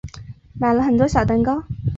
[0.59, 1.63] 买了很多小蛋糕